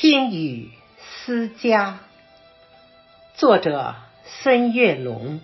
[0.00, 2.00] 心语思家，
[3.34, 5.42] 作者孙月龙。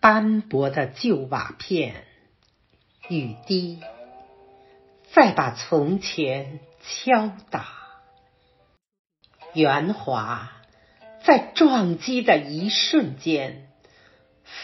[0.00, 2.04] 斑驳的旧瓦片，
[3.08, 3.80] 雨滴，
[5.12, 7.68] 再把从前敲打。
[9.54, 10.50] 圆滑，
[11.22, 13.68] 在撞击的一瞬间，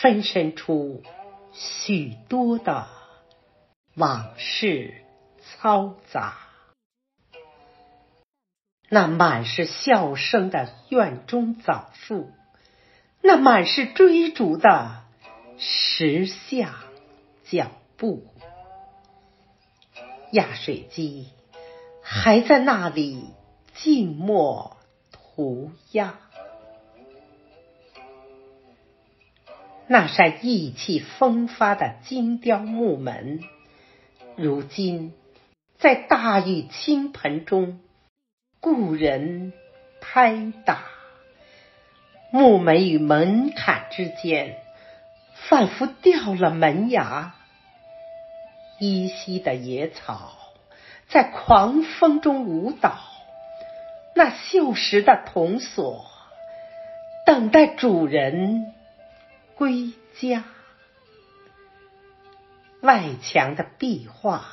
[0.00, 1.04] 分身出
[1.52, 2.88] 许多的
[3.96, 4.94] 往事
[5.42, 6.36] 嘈杂。
[8.90, 12.30] 那满是笑声的院中枣树，
[13.22, 15.02] 那满是追逐的。
[15.58, 16.74] 时下
[17.44, 18.26] 脚步，
[20.30, 21.30] 压水机
[22.02, 23.30] 还在那里
[23.74, 24.76] 静默
[25.12, 26.20] 涂鸦。
[29.86, 33.42] 那扇意气风发的精雕木门，
[34.36, 35.14] 如今
[35.78, 37.80] 在大雨倾盆中，
[38.60, 39.52] 故人
[40.00, 40.84] 拍打
[42.30, 44.58] 木门与门槛之间。
[45.48, 47.34] 仿佛掉了门牙，
[48.80, 50.32] 依稀的野草
[51.08, 52.98] 在狂风中舞蹈。
[54.14, 56.06] 那锈蚀的铜锁
[57.26, 58.74] 等待主人
[59.54, 60.44] 归家。
[62.86, 64.46] 外墙的壁画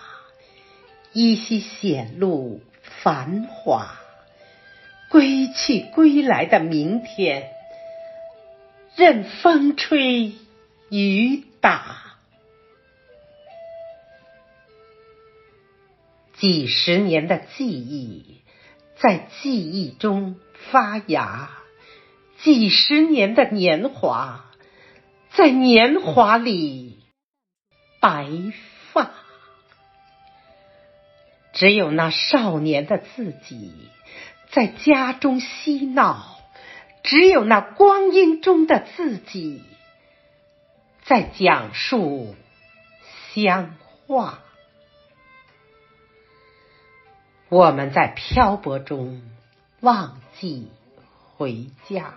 [1.13, 3.99] 依稀显露繁华。
[5.09, 7.51] 归去归来的明天，
[8.95, 10.33] 任风吹。
[10.89, 12.17] 雨打，
[16.37, 18.41] 几十年的记忆
[18.99, 20.35] 在记忆中
[20.71, 21.49] 发芽，
[22.41, 24.45] 几十年的年华
[25.31, 26.92] 在年华里
[28.03, 28.27] 白
[28.91, 29.11] 发。
[31.53, 33.71] 只有那少年的自己
[34.51, 36.37] 在家中嬉闹，
[37.01, 39.63] 只有那光阴中的自己。
[41.05, 42.35] 在讲述
[43.33, 43.75] 乡
[44.05, 44.39] 话，
[47.47, 49.21] 我们在漂泊中
[49.79, 50.69] 忘记
[51.37, 52.15] 回家。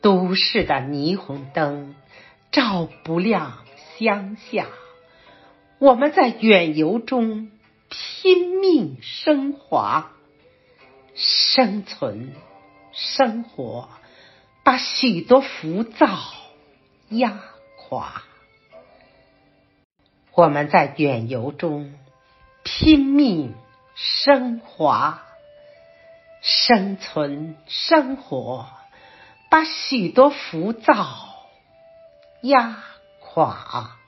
[0.00, 1.94] 都市的霓虹灯
[2.52, 3.66] 照不亮
[4.00, 4.66] 乡下，
[5.78, 7.50] 我们在远游中
[7.90, 10.12] 拼命升华，
[11.14, 12.32] 生存
[12.92, 13.90] 生活，
[14.64, 16.18] 把许多浮躁。
[17.10, 17.42] 压
[17.76, 18.22] 垮，
[20.32, 21.92] 我们在远游中
[22.62, 23.52] 拼命
[23.96, 25.24] 升华，
[26.40, 28.66] 生存生活，
[29.50, 30.94] 把许多浮躁
[32.42, 32.84] 压
[33.34, 33.99] 垮。